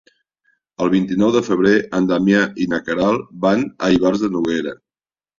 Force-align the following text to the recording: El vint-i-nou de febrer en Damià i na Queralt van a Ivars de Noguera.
El 0.83 0.87
vint-i-nou 0.93 1.33
de 1.35 1.41
febrer 1.47 1.73
en 1.97 2.07
Damià 2.11 2.39
i 2.65 2.67
na 2.71 2.79
Queralt 2.87 3.27
van 3.43 3.67
a 3.89 3.91
Ivars 3.97 4.25
de 4.25 4.31
Noguera. 4.37 4.73